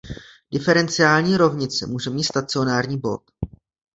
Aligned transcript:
Diferenciální 0.51 1.37
rovnice 1.37 1.87
může 1.87 2.09
mít 2.09 2.23
stacionární 2.23 2.99
bod. 2.99 3.21